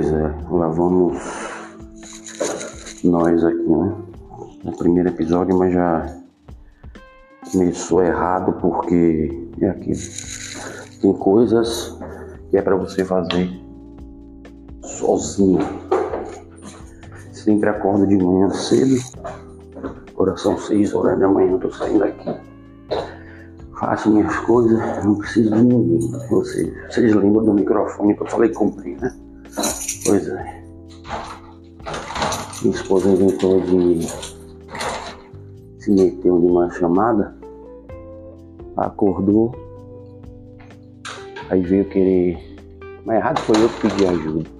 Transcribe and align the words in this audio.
Pois 0.00 0.14
é, 0.14 0.34
lá 0.50 0.66
vamos 0.68 1.18
nós 3.04 3.44
aqui, 3.44 3.68
né? 3.68 3.94
No 4.64 4.74
primeiro 4.78 5.10
episódio, 5.10 5.58
mas 5.58 5.74
já 5.74 6.16
começou 7.52 8.02
errado 8.02 8.54
porque 8.62 9.46
é 9.60 9.68
aqui. 9.68 9.92
Tem 11.02 11.12
coisas 11.12 11.98
que 12.48 12.56
é 12.56 12.62
para 12.62 12.76
você 12.76 13.04
fazer 13.04 13.50
sozinho. 14.82 15.58
Sempre 17.32 17.68
acordo 17.68 18.06
de 18.06 18.16
manhã 18.16 18.48
cedo. 18.48 18.96
Agora 20.14 20.34
são 20.38 20.56
6 20.56 20.94
horas 20.94 21.20
da 21.20 21.28
manhã, 21.28 21.50
eu 21.50 21.58
tô 21.58 21.70
saindo 21.70 22.04
aqui. 22.04 22.40
Faço 23.78 24.10
minhas 24.10 24.34
coisas, 24.46 25.04
não 25.04 25.16
preciso 25.16 25.54
de 25.54 25.62
ninguém. 25.62 26.10
Vocês, 26.30 26.72
vocês 26.88 27.14
lembram 27.14 27.44
do 27.44 27.52
microfone 27.52 28.14
que 28.14 28.22
eu 28.22 28.26
falei 28.28 28.48
comprei, 28.48 28.96
né? 28.96 29.14
Pois 30.10 30.26
é. 30.26 30.62
Minha 32.62 32.74
esposa 32.74 33.10
inventou 33.10 33.60
de 33.60 34.08
se 35.78 35.88
meteu 35.92 36.36
numa 36.36 36.68
chamada, 36.72 37.32
acordou, 38.76 39.54
aí 41.48 41.62
veio 41.62 41.84
querer. 41.84 42.36
Mas 43.04 43.18
errado 43.18 43.38
foi 43.42 43.54
eu 43.62 43.68
que 43.68 43.82
pedi 43.82 44.06
ajuda. 44.08 44.50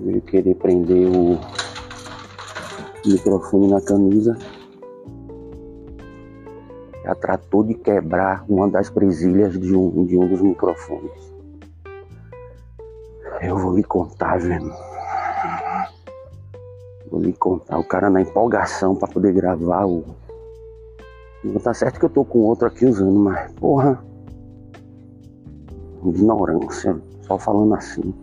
Veio 0.00 0.22
querer 0.22 0.54
prender 0.54 1.08
o 1.08 1.36
microfone 3.04 3.66
na 3.66 3.80
camisa. 3.80 4.38
Já 7.02 7.16
tratou 7.16 7.64
de 7.64 7.74
quebrar 7.74 8.44
uma 8.48 8.70
das 8.70 8.88
presilhas 8.88 9.58
de 9.58 9.74
um, 9.74 10.06
de 10.06 10.16
um 10.16 10.28
dos 10.28 10.40
microfones. 10.40 11.23
Eu 13.44 13.58
vou 13.58 13.76
lhe 13.76 13.84
contar, 13.84 14.38
velho. 14.38 14.72
Vou 17.10 17.20
lhe 17.20 17.34
contar. 17.34 17.78
O 17.78 17.84
cara 17.84 18.08
na 18.08 18.22
empolgação 18.22 18.96
para 18.96 19.12
poder 19.12 19.34
gravar 19.34 19.84
o. 19.84 20.02
Tá 21.62 21.74
certo 21.74 22.00
que 22.00 22.06
eu 22.06 22.10
tô 22.10 22.24
com 22.24 22.38
outro 22.38 22.66
aqui 22.66 22.86
usando, 22.86 23.18
mas 23.18 23.52
porra. 23.52 24.02
Ignorância. 26.06 26.98
Só 27.20 27.38
falando 27.38 27.74
assim. 27.74 28.14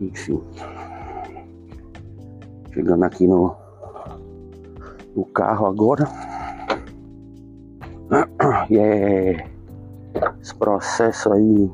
Enfim. 0.00 0.42
Chegando 2.72 3.04
aqui 3.04 3.26
no, 3.26 3.54
no 5.14 5.26
carro 5.26 5.66
agora. 5.66 6.08
E 8.70 8.78
é 8.78 9.46
esse 10.40 10.54
processo 10.54 11.30
aí 11.32 11.70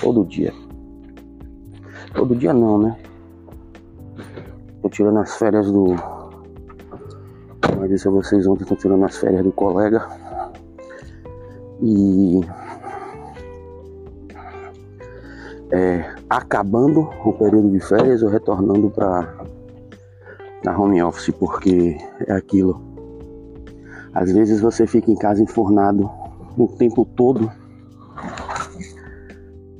todo 0.00 0.24
dia. 0.24 0.61
Todo 2.22 2.36
dia 2.36 2.54
não, 2.54 2.78
né? 2.78 2.96
Tô 4.80 4.88
tirando 4.88 5.18
as 5.18 5.34
férias 5.34 5.68
do. 5.72 5.86
Como 7.66 7.82
eu 7.82 7.88
disse 7.88 8.06
a 8.06 8.12
vocês 8.12 8.46
ontem, 8.46 8.64
tô 8.64 8.76
tirando 8.76 9.04
as 9.04 9.16
férias 9.16 9.42
do 9.42 9.50
colega. 9.50 10.06
E. 11.82 12.40
É, 15.72 16.14
acabando 16.30 17.10
o 17.24 17.32
período 17.32 17.68
de 17.70 17.80
férias, 17.80 18.22
eu 18.22 18.28
retornando 18.28 18.88
para 18.88 19.44
na 20.64 20.78
home 20.78 21.02
office, 21.02 21.34
porque 21.36 21.98
é 22.28 22.34
aquilo. 22.34 22.80
Às 24.14 24.30
vezes 24.30 24.60
você 24.60 24.86
fica 24.86 25.10
em 25.10 25.16
casa 25.16 25.42
enfornado 25.42 26.08
o 26.56 26.68
tempo 26.68 27.04
todo. 27.04 27.50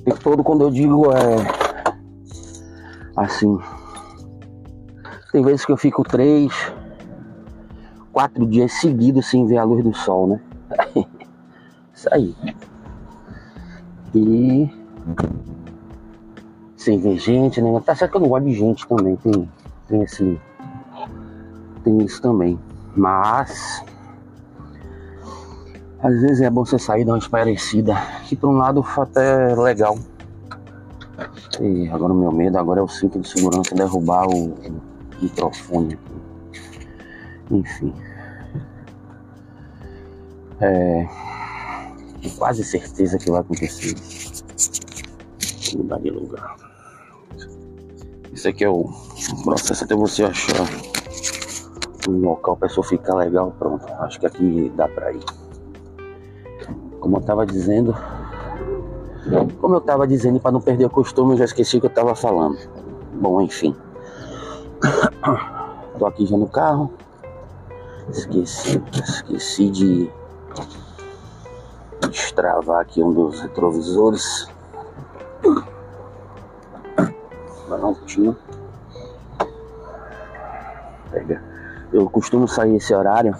O 0.00 0.04
tempo 0.04 0.20
todo, 0.24 0.42
quando 0.42 0.64
eu 0.64 0.72
digo 0.72 1.06
é 1.12 1.61
assim. 3.22 3.59
Tem 5.33 5.43
vezes 5.43 5.65
que 5.65 5.72
eu 5.72 5.77
fico 5.77 6.03
três, 6.03 6.53
quatro 8.12 8.47
dias 8.47 8.72
seguidos 8.72 9.27
sem 9.27 9.47
ver 9.47 9.59
a 9.59 9.65
luz 9.65 9.83
do 9.83 9.94
sol, 9.94 10.27
né? 10.27 10.41
Isso 11.94 12.09
aí. 12.12 12.34
E 14.15 14.71
sem 16.77 16.99
ver 16.99 17.16
gente, 17.16 17.62
né? 17.62 17.81
Tá 17.84 17.94
certo 17.94 18.12
que 18.12 18.16
eu 18.16 18.22
não 18.22 18.28
gosto 18.28 18.44
de 18.44 18.55
gente 18.55 18.87
também, 18.87 19.16
tem, 19.16 19.49
tem 19.88 20.03
esse. 20.03 20.41
Tem 21.84 21.99
isso 22.03 22.21
também. 22.21 22.59
Mas 22.94 23.82
às 26.03 26.21
vezes 26.21 26.41
é 26.41 26.50
bom 26.50 26.65
você 26.65 26.78
sair 26.78 27.05
dar 27.05 27.12
uma 27.12 27.19
esparecida. 27.19 27.94
Que 28.25 28.34
por 28.34 28.50
um 28.50 28.56
lado 28.56 28.84
até 28.99 29.53
é 29.53 29.55
legal. 29.55 29.97
E 31.60 31.88
agora 31.88 32.12
o 32.12 32.16
meu 32.16 32.32
medo 32.32 32.58
agora 32.58 32.80
é 32.80 32.82
o 32.82 32.88
cinto 32.88 33.20
de 33.20 33.28
segurança 33.28 33.74
derrubar 33.74 34.26
o, 34.26 34.54
microfone 35.22 35.94
aqui. 35.94 36.64
Enfim. 37.50 37.94
É. 40.60 41.08
Tenho 42.20 42.34
quase 42.36 42.64
certeza 42.64 43.18
que 43.18 43.30
vai 43.30 43.40
acontecer. 43.40 43.94
Mudar 45.76 45.98
de 45.98 46.10
lugar. 46.10 46.56
Isso 48.32 48.48
aqui 48.48 48.64
é 48.64 48.69
o 48.69 48.88
processo 49.44 49.84
até 49.84 49.94
você 49.94 50.24
achar 50.24 50.66
um 52.08 52.20
local 52.20 52.56
pra 52.56 52.69
pessoa 52.69 52.86
ficar 52.86 53.14
legal. 53.14 53.54
Pronto. 53.58 53.86
Acho 54.00 54.19
que 54.20 54.26
aqui 54.26 54.72
dá 54.76 54.88
pra 54.88 55.12
ir. 55.12 55.24
Como 57.00 57.16
eu 57.16 57.20
tava 57.20 57.44
dizendo, 57.44 57.94
como 59.60 59.75
eu 59.75 59.78
estava 59.78 60.06
dizendo, 60.06 60.41
para 60.41 60.53
não 60.53 60.60
perder 60.60 60.87
o 60.87 60.91
costume, 60.91 61.33
eu 61.33 61.38
já 61.38 61.44
esqueci 61.44 61.77
o 61.77 61.81
que 61.81 61.87
eu 61.87 61.91
estava 61.91 62.15
falando. 62.15 62.59
Bom, 63.15 63.41
enfim. 63.41 63.77
Tô 65.99 66.06
aqui 66.06 66.27
já 66.27 66.37
no 66.37 66.49
carro. 66.49 66.93
Esqueci, 68.11 68.82
esqueci 68.93 69.71
de 69.71 70.11
destravar 72.11 72.81
aqui 72.81 73.03
um 73.03 73.12
dos 73.12 73.41
retrovisores. 73.41 74.49
Prontinho. 77.69 78.37
Pega. 81.11 81.43
Eu 81.93 82.09
costumo 82.11 82.49
sair 82.49 82.77
esse 82.77 82.94
horário. 82.94 83.34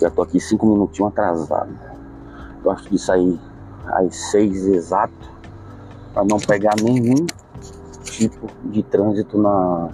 Já 0.00 0.10
tô 0.10 0.22
aqui 0.22 0.38
cinco 0.38 0.66
minutinhos 0.66 1.12
atrasado. 1.12 1.70
Gosto 2.62 2.90
de 2.90 2.98
sair 2.98 3.38
às 3.86 4.16
seis 4.30 4.66
exato, 4.66 5.30
para 6.12 6.24
não 6.24 6.38
pegar 6.38 6.74
nenhum 6.82 7.26
tipo 8.04 8.48
de 8.64 8.82
trânsito 8.82 9.38
na, 9.38 9.88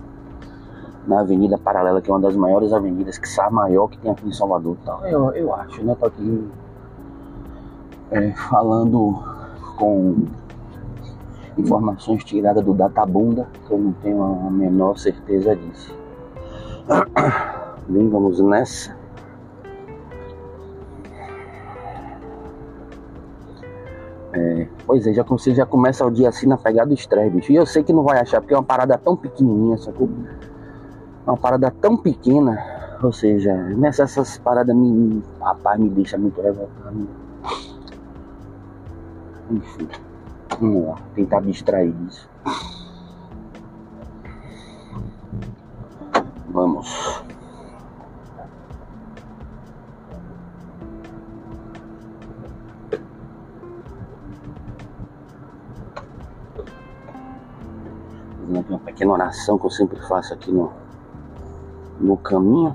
na 1.06 1.20
Avenida 1.20 1.58
Paralela, 1.58 2.00
que 2.00 2.10
é 2.10 2.14
uma 2.14 2.20
das 2.20 2.36
maiores 2.36 2.72
avenidas, 2.72 3.18
que 3.18 3.28
sai 3.28 3.50
maior 3.50 3.88
que 3.88 3.98
tem 3.98 4.10
aqui 4.10 4.28
em 4.28 4.32
Salvador. 4.32 4.76
Então, 4.82 5.06
eu, 5.06 5.32
eu 5.32 5.54
acho, 5.54 5.82
né? 5.82 5.96
Tô 5.98 6.06
aqui 6.06 6.48
é, 8.10 8.30
falando 8.32 9.22
com 9.76 10.26
informações 11.58 12.24
tiradas 12.24 12.64
do 12.64 12.72
Databunda, 12.72 13.48
que 13.66 13.72
eu 13.72 13.78
não 13.78 13.92
tenho 13.92 14.22
a 14.22 14.50
menor 14.50 14.96
certeza 14.98 15.56
disso. 15.56 15.94
Bem, 17.88 18.08
vamos 18.08 18.40
nessa. 18.40 19.01
É, 24.34 24.66
pois 24.86 25.06
é, 25.06 25.12
já, 25.12 25.22
você 25.22 25.54
já 25.54 25.66
começa 25.66 26.06
o 26.06 26.10
dia 26.10 26.28
assim 26.28 26.46
na 26.46 26.56
pegada 26.56 26.88
do 26.88 26.94
estresse, 26.94 27.30
bicho. 27.30 27.52
E 27.52 27.56
eu 27.56 27.66
sei 27.66 27.82
que 27.82 27.92
não 27.92 28.02
vai 28.02 28.18
achar, 28.18 28.40
porque 28.40 28.54
é 28.54 28.56
uma 28.56 28.64
parada 28.64 28.96
tão 28.96 29.16
pequenininha, 29.16 29.76
sacou? 29.76 30.08
Uma 31.26 31.36
parada 31.36 31.70
tão 31.70 31.96
pequena, 31.96 32.58
ou 33.02 33.12
seja, 33.12 33.54
nessas 33.54 34.38
paradas 34.38 34.74
me, 34.74 35.22
rapaz, 35.40 35.78
me 35.78 35.90
deixa 35.90 36.16
muito 36.16 36.40
revoltado. 36.40 37.08
Enfim, 39.50 39.88
vamos 40.58 40.86
lá, 40.86 40.96
tentar 41.14 41.40
distrair 41.40 41.92
disso. 41.92 42.28
Vamos. 46.48 47.31
Uma 58.72 58.78
pequena 58.78 59.12
oração 59.12 59.58
que 59.58 59.66
eu 59.66 59.70
sempre 59.70 60.00
faço 60.00 60.32
aqui 60.32 60.50
no, 60.50 60.72
no 62.00 62.16
caminho. 62.16 62.74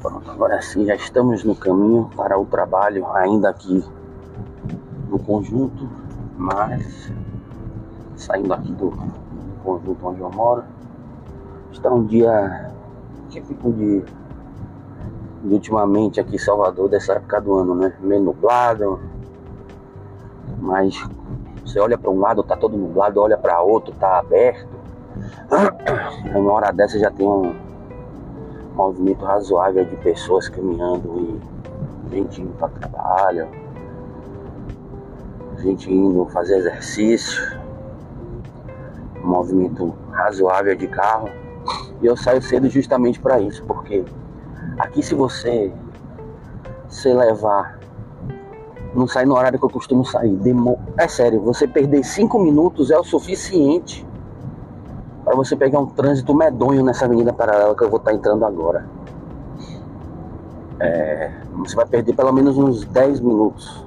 Pronto, 0.00 0.30
agora 0.30 0.60
sim 0.60 0.84
já 0.84 0.96
estamos 0.96 1.44
no 1.44 1.54
caminho 1.54 2.10
para 2.16 2.38
o 2.38 2.44
trabalho, 2.44 3.06
ainda 3.14 3.48
aqui 3.50 3.84
no 5.08 5.18
conjunto, 5.18 5.88
mas 6.36 7.12
saindo 8.16 8.52
aqui 8.52 8.72
do, 8.72 8.90
do 8.90 9.62
conjunto 9.62 10.06
onde 10.08 10.20
eu 10.20 10.30
moro. 10.30 10.64
Está 11.70 11.90
um 11.90 12.04
dia 12.04 12.72
típico 13.28 13.72
de, 13.72 14.04
de 15.44 15.54
ultimamente 15.54 16.20
aqui 16.20 16.34
em 16.34 16.38
Salvador, 16.38 16.88
dessa 16.88 17.12
época 17.12 17.40
do 17.40 17.54
ano, 17.54 17.74
né? 17.76 17.94
Meio 18.00 18.22
nublado, 18.22 18.98
mas 20.60 21.00
Você 21.64 21.78
olha 21.78 21.96
para 21.96 22.10
um 22.10 22.20
lado, 22.20 22.42
tá 22.42 22.56
todo 22.56 22.76
nublado, 22.76 23.20
olha 23.20 23.36
para 23.36 23.60
outro, 23.60 23.94
tá 23.94 24.18
aberto. 24.18 24.68
Uma 26.34 26.52
hora 26.52 26.72
dessa 26.72 26.98
já 26.98 27.10
tem 27.10 27.26
um 27.26 27.54
movimento 28.74 29.24
razoável 29.24 29.84
de 29.84 29.96
pessoas 29.96 30.48
caminhando 30.48 31.40
e 32.10 32.16
gente 32.16 32.42
indo 32.42 32.52
para 32.54 32.68
trabalho, 32.68 33.48
gente 35.58 35.92
indo 35.92 36.26
fazer 36.26 36.58
exercício, 36.58 37.60
um 39.22 39.28
movimento 39.28 39.94
razoável 40.10 40.74
de 40.74 40.86
carro. 40.88 41.28
E 42.00 42.06
eu 42.06 42.16
saio 42.16 42.42
cedo 42.42 42.68
justamente 42.68 43.20
para 43.20 43.40
isso, 43.40 43.62
porque 43.64 44.04
aqui 44.78 45.02
se 45.02 45.14
você 45.14 45.72
se 46.88 47.12
levar 47.12 47.78
não 48.94 49.06
sai 49.06 49.24
no 49.24 49.34
horário 49.34 49.58
que 49.58 49.64
eu 49.64 49.70
costumo 49.70 50.04
sair. 50.04 50.34
Demo... 50.36 50.78
É 50.96 51.08
sério, 51.08 51.40
você 51.40 51.66
perder 51.66 52.04
cinco 52.04 52.38
minutos 52.38 52.90
é 52.90 52.98
o 52.98 53.04
suficiente 53.04 54.06
para 55.24 55.34
você 55.34 55.56
pegar 55.56 55.78
um 55.78 55.86
trânsito 55.86 56.34
medonho 56.34 56.84
nessa 56.84 57.04
avenida 57.04 57.32
paralela 57.32 57.74
que 57.74 57.84
eu 57.84 57.90
vou 57.90 57.98
estar 57.98 58.10
tá 58.10 58.16
entrando 58.16 58.44
agora. 58.44 58.86
É... 60.80 61.30
Você 61.58 61.76
vai 61.76 61.86
perder 61.86 62.14
pelo 62.14 62.32
menos 62.32 62.58
uns 62.58 62.84
10 62.84 63.20
minutos. 63.20 63.84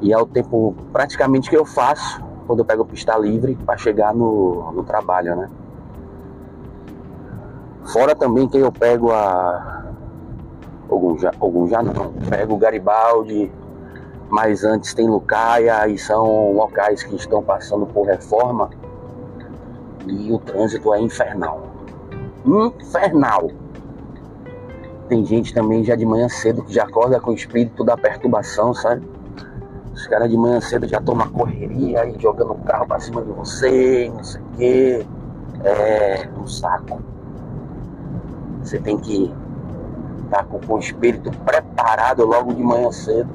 E 0.00 0.12
é 0.12 0.18
o 0.18 0.24
tempo 0.24 0.74
praticamente 0.92 1.50
que 1.50 1.56
eu 1.56 1.64
faço 1.64 2.22
quando 2.46 2.60
eu 2.60 2.64
pego 2.64 2.84
pista 2.84 3.16
livre 3.16 3.56
para 3.56 3.76
chegar 3.76 4.14
no, 4.14 4.72
no 4.72 4.82
trabalho, 4.82 5.36
né? 5.36 5.50
Fora 7.84 8.14
também 8.14 8.48
que 8.48 8.58
eu 8.58 8.70
pego 8.70 9.10
a 9.10 9.89
alguns 10.94 11.20
já, 11.20 11.32
já 11.68 11.82
não. 11.82 12.12
Pego 12.28 12.56
Garibaldi, 12.56 13.50
mas 14.28 14.64
antes 14.64 14.94
tem 14.94 15.08
Lucaia 15.08 15.88
e 15.88 15.98
são 15.98 16.52
locais 16.52 17.02
que 17.02 17.16
estão 17.16 17.42
passando 17.42 17.86
por 17.86 18.06
reforma 18.06 18.70
e 20.06 20.32
o 20.32 20.38
trânsito 20.38 20.94
é 20.94 21.00
infernal. 21.00 21.62
Infernal. 22.44 23.50
Tem 25.08 25.24
gente 25.24 25.52
também 25.52 25.82
já 25.82 25.96
de 25.96 26.06
manhã 26.06 26.28
cedo 26.28 26.62
que 26.62 26.72
já 26.72 26.84
acorda 26.84 27.18
com 27.18 27.32
o 27.32 27.34
espírito 27.34 27.82
da 27.82 27.96
perturbação, 27.96 28.72
sabe? 28.72 29.02
Os 29.92 30.06
caras 30.06 30.30
de 30.30 30.36
manhã 30.36 30.60
cedo 30.60 30.86
já 30.86 31.00
tomam 31.00 31.28
correria 31.28 32.06
e 32.06 32.18
jogando 32.18 32.52
o 32.52 32.58
carro 32.58 32.86
pra 32.86 33.00
cima 33.00 33.22
de 33.22 33.32
você, 33.32 34.10
não 34.14 34.22
sei 34.22 34.40
o 34.40 34.44
quê. 34.56 35.06
É 35.64 36.28
um 36.40 36.46
saco. 36.46 37.00
Você 38.62 38.78
tem 38.78 38.96
que 38.98 39.34
tá 40.30 40.44
com, 40.44 40.74
o 40.74 40.78
espírito 40.78 41.30
preparado 41.44 42.24
logo 42.24 42.54
de 42.54 42.62
manhã 42.62 42.90
cedo 42.92 43.28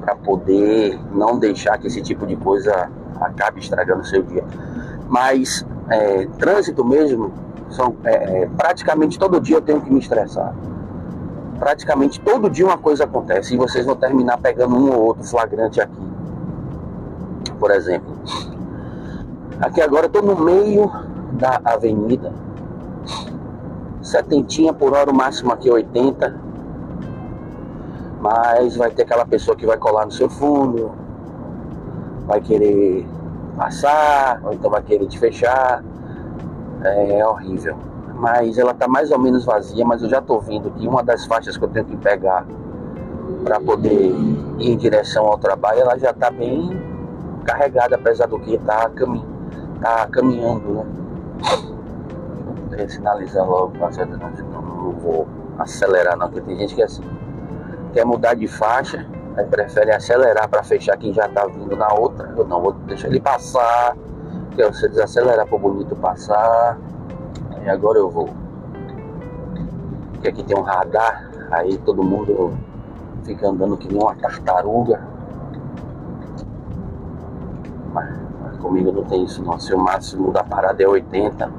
para 0.00 0.16
poder 0.16 0.98
não 1.12 1.38
deixar 1.38 1.78
que 1.78 1.86
esse 1.86 2.02
tipo 2.02 2.26
de 2.26 2.34
coisa 2.34 2.90
acabe 3.20 3.60
estragando 3.60 4.00
o 4.00 4.04
seu 4.04 4.22
dia. 4.22 4.44
Mas 5.08 5.64
é, 5.88 6.26
trânsito 6.38 6.84
mesmo, 6.84 7.32
são, 7.70 7.94
é, 8.02 8.42
é, 8.42 8.48
praticamente 8.56 9.18
todo 9.18 9.40
dia 9.40 9.56
eu 9.56 9.62
tenho 9.62 9.80
que 9.80 9.92
me 9.92 10.00
estressar. 10.00 10.52
Praticamente 11.58 12.20
todo 12.20 12.50
dia 12.50 12.66
uma 12.66 12.78
coisa 12.78 13.04
acontece 13.04 13.54
e 13.54 13.56
vocês 13.56 13.86
vão 13.86 13.94
terminar 13.94 14.38
pegando 14.38 14.74
um 14.74 14.92
ou 14.92 15.04
outro 15.04 15.22
flagrante 15.22 15.80
aqui. 15.80 16.12
Por 17.60 17.70
exemplo, 17.70 18.12
aqui 19.60 19.80
agora 19.80 20.06
eu 20.06 20.08
estou 20.08 20.22
no 20.22 20.36
meio 20.44 20.90
da 21.34 21.60
avenida 21.64 22.32
setentinha 24.02 24.72
por 24.72 24.92
hora, 24.92 25.10
o 25.10 25.14
máximo 25.14 25.52
aqui 25.52 25.68
é 25.68 25.72
80. 25.72 26.34
Mas 28.20 28.76
vai 28.76 28.90
ter 28.90 29.02
aquela 29.02 29.24
pessoa 29.24 29.56
que 29.56 29.66
vai 29.66 29.76
colar 29.76 30.04
no 30.04 30.12
seu 30.12 30.28
fundo, 30.28 30.92
vai 32.26 32.40
querer 32.40 33.06
passar, 33.56 34.40
ou 34.44 34.52
então 34.52 34.70
vai 34.70 34.82
querer 34.82 35.06
te 35.06 35.18
fechar. 35.18 35.82
É, 36.82 37.18
é 37.18 37.26
horrível. 37.26 37.76
Mas 38.14 38.58
ela 38.58 38.74
tá 38.74 38.86
mais 38.86 39.10
ou 39.10 39.18
menos 39.18 39.44
vazia, 39.44 39.84
mas 39.84 40.02
eu 40.02 40.08
já 40.08 40.20
tô 40.20 40.38
vendo 40.38 40.70
que 40.70 40.86
uma 40.86 41.02
das 41.02 41.26
faixas 41.26 41.56
que 41.56 41.64
eu 41.64 41.68
tenho 41.68 41.84
que 41.84 41.96
pegar 41.96 42.46
para 43.42 43.58
poder 43.58 44.10
ir 44.10 44.70
em 44.70 44.76
direção 44.76 45.26
ao 45.26 45.38
trabalho, 45.38 45.80
ela 45.80 45.98
já 45.98 46.12
tá 46.12 46.30
bem 46.30 46.70
carregada, 47.44 47.96
apesar 47.96 48.26
do 48.26 48.38
que 48.38 48.56
tá, 48.58 48.88
cami 48.90 49.24
tá 49.80 50.06
caminhando, 50.06 50.74
né? 50.74 50.86
Sinalizar 52.88 53.48
logo 53.48 53.78
com 53.78 53.84
a 53.84 53.90
não, 53.90 54.62
não 54.62 54.92
vou 54.92 55.28
acelerar 55.58 56.16
não, 56.16 56.28
porque 56.28 56.40
tem 56.42 56.58
gente 56.58 56.74
que 56.74 56.82
é 56.82 56.84
assim, 56.84 57.02
quer 57.92 58.04
mudar 58.04 58.34
de 58.34 58.48
faixa, 58.48 59.06
aí 59.36 59.46
prefere 59.46 59.92
acelerar 59.92 60.48
para 60.48 60.62
fechar 60.62 60.96
quem 60.96 61.12
já 61.12 61.28
tá 61.28 61.46
vindo 61.46 61.76
na 61.76 61.92
outra. 61.92 62.32
Eu 62.36 62.46
não 62.46 62.60
vou 62.60 62.72
deixar 62.72 63.08
ele 63.08 63.20
passar, 63.20 63.96
que 64.54 64.64
você 64.64 64.88
desacelerar 64.88 65.46
para 65.46 65.56
o 65.56 65.58
bonito 65.58 65.94
passar. 65.96 66.78
E 67.62 67.68
agora 67.68 67.98
eu 67.98 68.10
vou. 68.10 68.28
Porque 70.12 70.28
aqui 70.28 70.42
tem 70.42 70.56
um 70.56 70.62
radar, 70.62 71.30
aí 71.50 71.78
todo 71.78 72.02
mundo 72.02 72.52
fica 73.24 73.48
andando 73.48 73.76
que 73.76 73.88
nem 73.88 74.02
uma 74.02 74.14
tartaruga. 74.14 75.00
Mas, 77.92 78.10
mas 78.42 78.56
comigo 78.58 78.92
não 78.92 79.04
tem 79.04 79.24
isso 79.24 79.42
não. 79.42 79.58
Se 79.58 79.74
o 79.74 79.78
máximo 79.78 80.32
da 80.32 80.42
parada 80.42 80.82
é 80.82 80.86
80, 80.86 81.50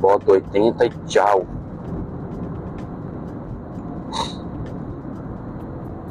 boto 0.00 0.32
80 0.32 0.86
e 0.86 0.90
tchau. 1.06 1.44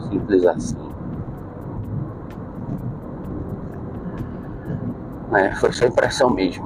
Simples 0.09 0.45
assim. 0.45 0.85
É, 5.33 5.53
foi 5.55 5.71
só 5.71 5.85
impressão 5.85 6.29
mesmo. 6.29 6.65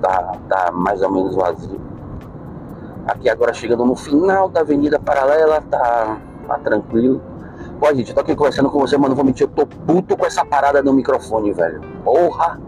Tá, 0.00 0.36
tá 0.48 0.72
mais 0.72 1.02
ou 1.02 1.10
menos 1.10 1.34
vazio. 1.34 1.80
Aqui 3.06 3.28
agora 3.28 3.52
chegando 3.52 3.84
no 3.84 3.94
final 3.94 4.48
da 4.48 4.60
Avenida 4.60 4.98
Paralela, 4.98 5.62
tá, 5.70 6.18
tá 6.46 6.58
tranquilo. 6.58 7.20
Pô, 7.78 7.94
gente, 7.94 8.08
eu 8.08 8.14
tô 8.14 8.20
aqui 8.20 8.34
conversando 8.34 8.70
com 8.70 8.80
você, 8.80 8.96
mas 8.96 9.08
não 9.08 9.16
vou 9.16 9.24
mentir, 9.24 9.46
eu 9.46 9.50
tô 9.50 9.66
puto 9.66 10.16
com 10.16 10.26
essa 10.26 10.44
parada 10.44 10.82
no 10.82 10.92
microfone, 10.92 11.52
velho. 11.52 11.80
Porra! 12.02 12.58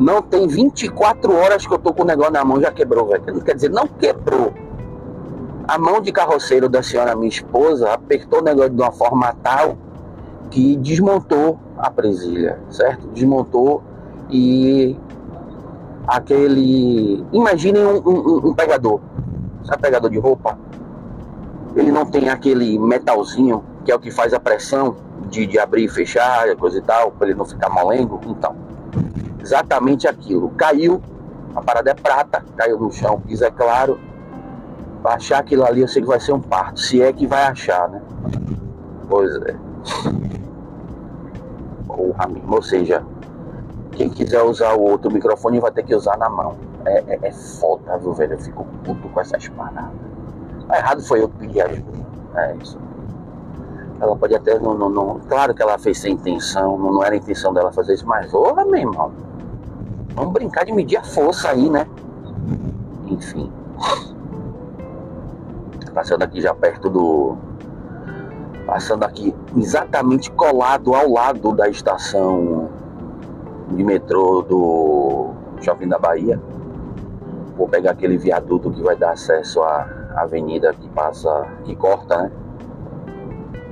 Não 0.00 0.22
tem 0.22 0.48
24 0.48 1.30
horas 1.36 1.66
que 1.66 1.74
eu 1.74 1.78
tô 1.78 1.92
com 1.92 2.02
o 2.02 2.06
negócio 2.06 2.32
na 2.32 2.42
mão, 2.42 2.58
já 2.58 2.72
quebrou, 2.72 3.06
velho. 3.08 3.42
Quer 3.42 3.54
dizer, 3.54 3.68
não 3.68 3.86
quebrou. 3.86 4.54
A 5.68 5.78
mão 5.78 6.00
de 6.00 6.10
carroceiro 6.10 6.70
da 6.70 6.82
senhora, 6.82 7.14
minha 7.14 7.28
esposa, 7.28 7.92
apertou 7.92 8.40
o 8.40 8.42
negócio 8.42 8.70
de 8.70 8.80
uma 8.80 8.90
forma 8.90 9.36
tal 9.42 9.76
que 10.50 10.74
desmontou 10.76 11.60
a 11.76 11.90
presilha, 11.90 12.58
certo? 12.70 13.08
Desmontou 13.08 13.82
e 14.30 14.96
aquele. 16.06 17.22
Imaginem 17.30 17.84
um, 17.84 17.98
um, 17.98 18.48
um 18.48 18.54
pegador. 18.54 19.00
Sabe 19.64 19.82
pegador 19.82 20.10
de 20.10 20.18
roupa? 20.18 20.58
Ele 21.76 21.92
não 21.92 22.06
tem 22.06 22.30
aquele 22.30 22.78
metalzinho 22.78 23.62
que 23.84 23.92
é 23.92 23.94
o 23.94 23.98
que 23.98 24.10
faz 24.10 24.32
a 24.32 24.40
pressão 24.40 24.96
de, 25.28 25.46
de 25.46 25.58
abrir 25.58 25.84
e 25.84 25.88
fechar, 25.88 26.56
coisa 26.56 26.78
e 26.78 26.82
tal, 26.82 27.10
para 27.12 27.28
ele 27.28 27.36
não 27.36 27.44
ficar 27.44 27.68
molengo. 27.68 28.18
Então, 28.26 28.56
exatamente 29.40 30.06
aquilo. 30.06 30.50
Caiu, 30.50 31.00
a 31.54 31.60
parada 31.60 31.90
é 31.90 31.94
prata, 31.94 32.44
caiu 32.56 32.78
no 32.78 32.92
chão, 32.92 33.14
o 33.14 33.20
piso 33.20 33.44
é 33.44 33.50
claro. 33.50 33.98
Pra 35.02 35.14
achar 35.14 35.38
aquilo 35.38 35.64
ali, 35.64 35.80
eu 35.80 35.88
sei 35.88 36.02
que 36.02 36.08
vai 36.08 36.20
ser 36.20 36.32
um 36.32 36.40
parto. 36.40 36.78
Se 36.78 37.00
é 37.00 37.12
que 37.12 37.26
vai 37.26 37.44
achar, 37.44 37.88
né? 37.88 38.02
Pois 39.08 39.34
é. 39.36 39.56
Porra, 41.86 42.28
mesmo. 42.28 42.54
Ou 42.54 42.62
seja, 42.62 43.02
quem 43.92 44.10
quiser 44.10 44.42
usar 44.42 44.74
o 44.74 44.82
outro 44.82 45.10
microfone 45.10 45.58
vai 45.58 45.70
ter 45.70 45.84
que 45.84 45.94
usar 45.94 46.16
na 46.18 46.28
mão. 46.28 46.54
É, 46.84 46.98
é, 47.14 47.18
é 47.22 47.32
foda, 47.32 47.96
viu, 47.98 48.12
velho? 48.12 48.34
Eu 48.34 48.38
fico 48.38 48.64
puto 48.84 49.08
com 49.08 49.20
essas 49.20 49.48
paradas. 49.48 49.90
O 50.68 50.74
errado 50.74 51.02
foi 51.02 51.22
eu 51.22 51.28
pedir 51.28 51.62
ajuda. 51.62 51.98
É 52.36 52.54
isso. 52.56 52.78
Ela 54.00 54.16
pode 54.16 54.34
até 54.34 54.58
não, 54.58 54.72
não, 54.74 54.88
não, 54.88 55.20
Claro 55.28 55.54
que 55.54 55.62
ela 55.62 55.76
fez 55.78 55.98
sem 55.98 56.14
intenção, 56.14 56.78
não, 56.78 56.92
não 56.92 57.04
era 57.04 57.14
a 57.14 57.18
intenção 57.18 57.52
dela 57.52 57.70
fazer 57.70 57.94
isso, 57.94 58.06
mas 58.06 58.30
porra, 58.30 58.64
meu 58.64 58.76
irmão. 58.76 59.12
Vamos 60.14 60.32
brincar 60.32 60.64
de 60.64 60.72
medir 60.72 60.96
a 60.96 61.04
força 61.04 61.50
aí, 61.50 61.68
né? 61.68 61.86
Enfim. 63.06 63.50
Passando 65.94 66.22
aqui 66.22 66.40
já 66.40 66.54
perto 66.54 66.88
do. 66.88 67.36
Passando 68.66 69.04
aqui 69.04 69.34
exatamente 69.56 70.30
colado 70.30 70.94
ao 70.94 71.10
lado 71.10 71.52
da 71.52 71.68
estação 71.68 72.68
de 73.70 73.82
metrô 73.82 74.42
do 74.42 75.30
Shopping 75.60 75.88
da 75.88 75.98
Bahia. 75.98 76.40
Vou 77.56 77.68
pegar 77.68 77.92
aquele 77.92 78.16
viaduto 78.16 78.70
que 78.70 78.82
vai 78.82 78.96
dar 78.96 79.12
acesso 79.12 79.62
à 79.62 79.86
avenida 80.16 80.72
que 80.72 80.88
passa, 80.90 81.46
que 81.64 81.74
corta, 81.74 82.16
né? 82.22 82.32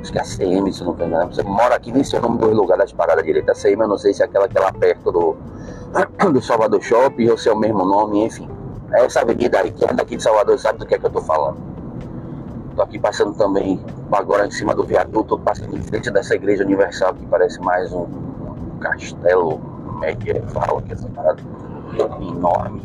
Acho 0.00 0.12
que 0.12 0.18
é 0.18 0.20
a 0.20 0.24
CM, 0.24 0.72
se 0.72 0.84
não 0.84 0.94
me 0.94 1.04
engano. 1.04 1.32
Você 1.32 1.42
mora 1.42 1.74
aqui, 1.74 1.90
nem 1.90 2.04
sei 2.04 2.18
o 2.18 2.22
nome 2.22 2.38
do 2.38 2.48
lugar 2.50 2.78
das 2.78 2.92
paradas 2.92 3.24
direita. 3.24 3.52
A 3.52 3.54
CM, 3.54 3.80
eu 3.80 3.88
não 3.88 3.98
sei 3.98 4.12
se 4.12 4.22
é 4.22 4.26
aquela 4.26 4.48
que 4.48 4.56
é 4.56 4.60
lá 4.60 4.72
perto 4.72 5.10
do, 5.10 5.36
do 6.32 6.40
Salvador 6.40 6.82
Shopping 6.82 7.28
ou 7.28 7.38
se 7.38 7.48
é 7.48 7.52
o 7.52 7.56
mesmo 7.56 7.84
nome, 7.84 8.24
enfim. 8.24 8.48
É 8.92 9.04
essa 9.04 9.20
avenida 9.20 9.60
aí, 9.60 9.70
que 9.70 9.84
é 9.84 9.92
daqui 9.92 10.16
de 10.16 10.22
Salvador, 10.22 10.58
sabe 10.58 10.78
do 10.78 10.86
que 10.86 10.94
é 10.94 10.98
que 10.98 11.06
eu 11.06 11.10
tô 11.10 11.20
falando. 11.20 11.58
Tô 12.74 12.82
aqui 12.82 12.98
passando 12.98 13.34
também, 13.34 13.84
agora 14.12 14.46
em 14.46 14.50
cima 14.50 14.74
do 14.74 14.84
viaduto, 14.84 15.38
passando 15.38 15.76
em 15.76 15.82
frente 15.82 16.10
dessa 16.10 16.34
igreja 16.34 16.64
universal 16.64 17.12
que 17.14 17.26
parece 17.26 17.60
mais 17.60 17.92
um, 17.92 18.02
um 18.02 18.78
castelo 18.80 19.60
medieval, 20.00 20.80
que 20.86 20.92
essa 20.92 21.08
parada 21.08 21.42
enorme. 22.20 22.82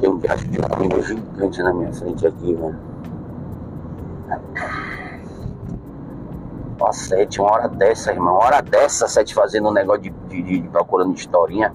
Tem 0.00 0.08
um 0.08 0.18
viagem 0.18 0.50
de 0.50 0.58
ônibus 0.60 1.06
gigante 1.06 1.62
na 1.62 1.72
minha 1.72 1.92
frente 1.92 2.26
aqui, 2.26 2.54
velho. 2.54 2.93
Ó, 6.84 6.92
sete, 6.92 7.40
uma 7.40 7.50
hora 7.50 7.68
dessa, 7.68 8.12
irmão. 8.12 8.34
Uma 8.34 8.44
hora 8.44 8.62
dessa, 8.62 9.08
sete 9.08 9.34
fazendo 9.34 9.68
um 9.68 9.72
negócio 9.72 10.02
de, 10.02 10.10
de, 10.10 10.60
de 10.60 10.68
procurando 10.68 11.14
historinha. 11.14 11.74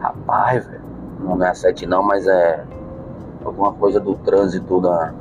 Rapaz, 0.00 0.66
velho. 0.66 0.82
Não 1.20 1.44
é 1.44 1.50
a 1.50 1.54
sete 1.54 1.86
não, 1.86 2.02
mas 2.02 2.26
é 2.26 2.64
alguma 3.44 3.72
coisa 3.74 4.00
do 4.00 4.14
trânsito 4.14 4.80
da 4.80 5.12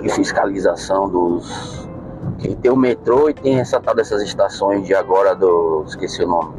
de 0.00 0.08
fiscalização 0.10 1.08
dos 1.08 1.88
que 2.38 2.54
tem 2.56 2.70
o 2.70 2.76
metrô 2.76 3.28
e 3.28 3.34
tem 3.34 3.60
essa 3.60 3.80
tal 3.80 3.94
dessas 3.94 4.22
estações 4.22 4.86
de 4.86 4.94
agora 4.94 5.34
do 5.34 5.84
esqueci 5.86 6.24
o 6.24 6.28
nome 6.28 6.54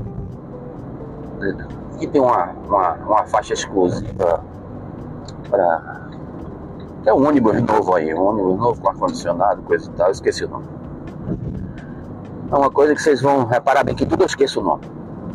que 2.00 2.08
tem 2.08 2.22
uma, 2.22 2.52
uma, 2.68 2.94
uma 2.94 3.26
faixa 3.26 3.54
exclusiva 3.54 4.44
para 5.50 6.05
é 7.06 7.14
um 7.14 7.28
ônibus 7.28 7.62
novo 7.62 7.96
aí, 7.96 8.14
um 8.14 8.22
ônibus 8.22 8.58
novo 8.58 8.82
com 8.82 8.90
ar-condicionado, 8.90 9.62
coisa 9.62 9.90
e 9.90 9.94
tal, 9.94 10.12
esqueci 10.12 10.44
o 10.44 10.50
nome. 10.50 10.66
É 12.52 12.56
uma 12.56 12.70
coisa 12.70 12.96
que 12.96 13.02
vocês 13.02 13.22
vão 13.22 13.46
reparar 13.46 13.84
bem 13.84 13.96
que 13.96 14.06
tudo 14.06 14.24
eu 14.24 14.26
esqueço 14.26 14.60
o 14.60 14.64
nome. 14.64 14.84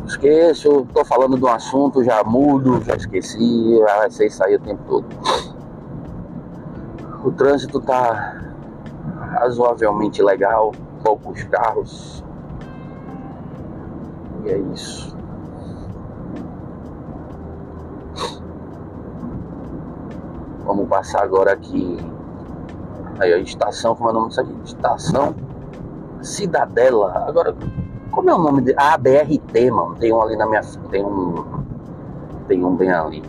Esqueço, 0.05 0.85
tô 0.93 1.05
falando 1.05 1.37
de 1.37 1.45
um 1.45 1.47
assunto, 1.47 2.03
já 2.03 2.23
mudo, 2.23 2.81
já 2.83 2.95
esqueci, 2.95 3.79
vai 3.79 4.11
ser 4.11 4.27
isso 4.27 4.43
aí 4.43 4.55
o 4.55 4.59
tempo 4.59 4.81
todo. 4.87 5.05
O 7.23 7.31
trânsito 7.31 7.79
tá 7.79 8.41
razoavelmente 9.39 10.21
legal, 10.21 10.71
poucos 11.03 11.43
carros. 11.43 12.23
E 14.43 14.49
é 14.49 14.57
isso. 14.73 15.15
Vamos 20.65 20.87
passar 20.87 21.23
agora 21.23 21.53
aqui. 21.53 21.97
Aí 23.19 23.33
a 23.33 23.37
estação, 23.37 23.95
como 23.95 24.09
é 24.09 24.11
o 24.11 24.15
nome 24.15 24.29
disso 24.29 24.41
aqui? 24.41 24.55
Estação 24.65 25.35
Cidadela. 26.21 27.25
Agora, 27.27 27.55
como 28.11 28.29
é 28.29 28.33
o 28.33 28.37
nome 28.37 28.61
de. 28.61 28.73
Ah, 28.77 28.97
BRT, 28.97 29.71
mano. 29.71 29.95
Tem 29.95 30.13
um 30.13 30.21
ali 30.21 30.35
na 30.35 30.45
minha. 30.45 30.61
Tem 30.89 31.03
um. 31.03 31.43
Tem 32.47 32.63
um 32.63 32.75
bem 32.75 32.91
ali. 32.91 33.23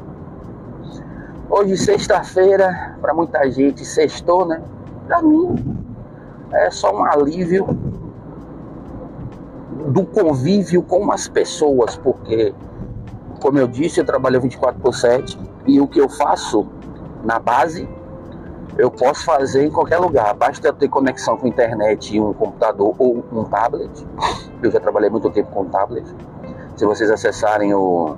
Hoje, 1.48 1.76
sexta-feira, 1.76 2.96
para 3.00 3.12
muita 3.12 3.50
gente, 3.50 3.84
sextou, 3.84 4.46
né? 4.46 4.62
Pra 5.06 5.20
mim, 5.20 5.84
é 6.50 6.70
só 6.70 6.94
um 6.94 7.04
alívio 7.04 7.66
do 9.88 10.04
convívio 10.04 10.82
com 10.82 11.10
as 11.12 11.28
pessoas, 11.28 11.96
porque, 11.96 12.54
como 13.40 13.58
eu 13.58 13.66
disse, 13.66 14.00
eu 14.00 14.04
trabalho 14.04 14.40
24 14.40 14.80
por 14.80 14.94
7 14.94 15.38
e 15.66 15.80
o 15.80 15.86
que 15.86 16.00
eu 16.00 16.08
faço 16.08 16.66
na 17.24 17.38
base 17.38 17.88
eu 18.78 18.90
posso 18.90 19.24
fazer 19.24 19.66
em 19.66 19.70
qualquer 19.70 19.98
lugar. 19.98 20.34
Basta 20.34 20.72
ter 20.72 20.88
conexão 20.88 21.36
com 21.36 21.46
internet 21.46 22.16
e 22.16 22.20
um 22.20 22.32
computador 22.32 22.94
ou 22.98 23.24
um 23.32 23.44
tablet. 23.44 23.90
Eu 24.62 24.70
já 24.70 24.80
trabalhei 24.80 25.10
muito 25.10 25.28
tempo 25.30 25.50
com 25.50 25.64
tablet. 25.66 26.06
Se 26.76 26.86
vocês 26.86 27.10
acessarem 27.10 27.74
o 27.74 28.16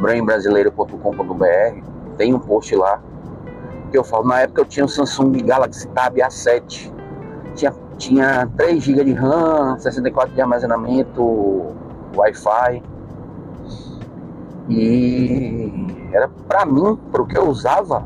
brainbrasileiro.com.br, 0.00 1.80
tem 2.16 2.34
um 2.34 2.38
post 2.38 2.74
lá 2.76 3.00
que 3.90 3.98
eu 3.98 4.04
falo. 4.04 4.28
Na 4.28 4.42
época 4.42 4.60
eu 4.60 4.64
tinha 4.64 4.84
o 4.84 4.88
Samsung 4.88 5.32
Galaxy 5.44 5.88
Tab 5.88 6.14
A7. 6.16 6.92
Tinha, 7.54 7.74
tinha 7.96 8.48
3 8.56 8.82
GB 8.82 9.04
de 9.04 9.12
RAM, 9.14 9.78
64 9.78 10.34
de 10.34 10.40
armazenamento, 10.40 11.74
Wi-Fi. 12.14 12.82
E 14.68 15.85
era 16.16 16.30
para 16.48 16.64
mim, 16.64 16.98
para 17.12 17.22
o 17.22 17.26
que 17.26 17.36
eu 17.36 17.48
usava, 17.48 18.04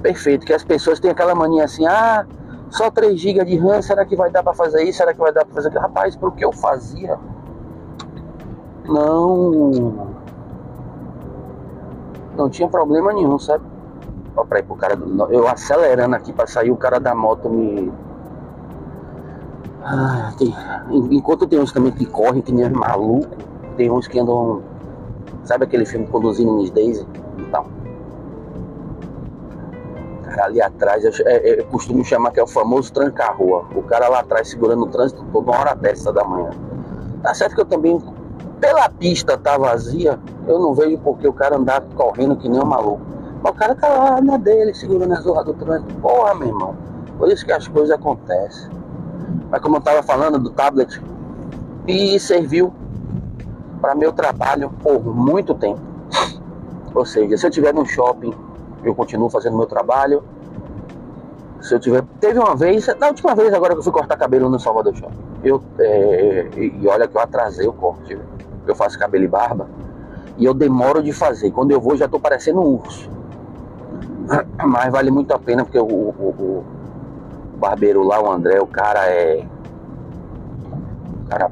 perfeito. 0.00 0.46
Que 0.46 0.52
as 0.52 0.64
pessoas 0.64 1.00
têm 1.00 1.10
aquela 1.10 1.34
mania 1.34 1.64
assim, 1.64 1.86
ah, 1.86 2.26
só 2.70 2.90
3 2.90 3.20
GB 3.20 3.44
de 3.44 3.56
RAM, 3.58 3.82
será 3.82 4.04
que 4.04 4.16
vai 4.16 4.30
dar 4.30 4.42
para 4.42 4.54
fazer 4.54 4.82
isso? 4.84 4.98
Será 4.98 5.12
que 5.12 5.20
vai 5.20 5.32
dar 5.32 5.44
para 5.44 5.54
fazer 5.54 5.68
aquilo? 5.68 5.82
Rapaz, 5.82 6.16
pro 6.16 6.32
que 6.32 6.44
eu 6.44 6.52
fazia, 6.52 7.18
não. 8.84 10.10
Não 12.36 12.48
tinha 12.48 12.68
problema 12.68 13.12
nenhum, 13.12 13.38
sabe? 13.38 13.64
Ó, 14.36 14.44
pra 14.44 14.60
ir 14.60 14.62
pro 14.64 14.76
cara. 14.76 14.98
Eu 15.30 15.46
acelerando 15.48 16.16
aqui 16.16 16.32
para 16.32 16.46
sair, 16.46 16.70
o 16.70 16.76
cara 16.76 16.98
da 16.98 17.14
moto 17.14 17.48
me. 17.48 17.92
Ah, 19.84 20.32
tem... 20.38 20.54
Enquanto 21.10 21.46
tem 21.46 21.58
uns 21.58 21.72
também 21.72 21.92
que 21.92 22.06
correm 22.06 22.40
que 22.40 22.52
nem 22.52 22.70
maluco, 22.70 23.36
tem 23.76 23.90
uns 23.90 24.06
que 24.06 24.18
andam. 24.18 24.62
Sabe 25.44 25.64
aquele 25.64 25.84
filme 25.84 26.06
Conduzindo 26.06 26.52
Miss 26.54 26.70
Daisy? 26.70 27.06
Ali 30.40 30.60
atrás, 30.60 31.04
eu, 31.04 31.12
é, 31.26 31.60
eu, 31.60 31.64
costumo 31.66 32.04
chamar 32.04 32.30
que 32.30 32.40
é 32.40 32.42
o 32.42 32.46
famoso 32.46 32.92
tranca-rua. 32.92 33.64
O 33.74 33.82
cara 33.82 34.08
lá 34.08 34.20
atrás 34.20 34.48
segurando 34.48 34.84
o 34.84 34.86
trânsito 34.86 35.24
toda 35.32 35.50
hora 35.50 35.74
dessa 35.74 36.12
da 36.12 36.24
manhã. 36.24 36.50
Tá 37.22 37.34
certo 37.34 37.54
que 37.54 37.60
eu 37.60 37.66
também, 37.66 38.00
pela 38.60 38.88
pista 38.88 39.36
tá 39.36 39.56
vazia, 39.56 40.18
eu 40.46 40.58
não 40.58 40.74
vejo 40.74 40.98
porque 40.98 41.26
o 41.26 41.32
cara 41.32 41.56
andar 41.56 41.82
correndo 41.94 42.36
que 42.36 42.48
nem 42.48 42.60
um 42.60 42.66
maluco. 42.66 43.02
Mas 43.42 43.52
o 43.52 43.56
cara 43.56 43.74
tá 43.74 43.88
lá 43.88 44.20
na 44.20 44.36
dele, 44.36 44.74
segurando 44.74 45.12
a 45.12 45.20
zorra 45.20 45.44
do 45.44 45.54
trânsito. 45.54 45.94
Porra, 45.96 46.34
meu 46.34 46.48
irmão. 46.48 46.76
Por 47.18 47.28
isso 47.28 47.44
que 47.44 47.52
as 47.52 47.66
coisas 47.66 47.90
acontecem. 47.90 48.70
Mas 49.50 49.60
como 49.60 49.76
eu 49.76 49.80
tava 49.80 50.02
falando 50.02 50.38
do 50.38 50.50
tablet, 50.50 51.00
e 51.86 52.18
serviu 52.20 52.72
para 53.80 53.94
meu 53.94 54.12
trabalho 54.12 54.70
por 54.82 55.04
muito 55.04 55.54
tempo. 55.54 55.80
Ou 56.94 57.04
seja, 57.04 57.36
se 57.36 57.46
eu 57.46 57.50
tiver 57.50 57.74
no 57.74 57.84
shopping 57.84 58.32
eu 58.84 58.94
continuo 58.94 59.28
fazendo 59.30 59.56
meu 59.56 59.66
trabalho. 59.66 60.22
Se 61.60 61.74
eu 61.74 61.80
tiver. 61.80 62.02
Teve 62.20 62.38
uma 62.38 62.56
vez, 62.56 62.86
na 62.98 63.08
última 63.08 63.34
vez 63.34 63.52
agora 63.54 63.74
que 63.74 63.78
eu 63.78 63.84
fui 63.84 63.92
cortar 63.92 64.16
cabelo 64.16 64.48
no 64.48 64.58
Salvador 64.58 64.94
Shopping. 64.96 65.16
Eu, 65.44 65.62
é, 65.78 66.48
e 66.56 66.86
olha 66.88 67.06
que 67.06 67.16
eu 67.16 67.20
atrasei 67.20 67.66
o 67.66 67.72
corte. 67.72 68.18
Eu 68.66 68.74
faço 68.74 68.98
cabelo 68.98 69.24
e 69.24 69.28
barba. 69.28 69.68
E 70.36 70.44
eu 70.44 70.54
demoro 70.54 71.02
de 71.02 71.12
fazer. 71.12 71.50
Quando 71.52 71.70
eu 71.70 71.80
vou, 71.80 71.96
já 71.96 72.08
tô 72.08 72.18
parecendo 72.18 72.60
um 72.60 72.74
urso. 72.74 73.08
Mas 74.64 74.92
vale 74.92 75.10
muito 75.10 75.32
a 75.32 75.38
pena 75.38 75.64
porque 75.64 75.78
o, 75.78 75.84
o, 75.84 76.64
o 77.54 77.58
barbeiro 77.58 78.02
lá, 78.02 78.20
o 78.20 78.30
André, 78.30 78.60
o 78.60 78.66
cara 78.66 79.06
é. 79.08 79.46
O 81.24 81.28
cara, 81.28 81.50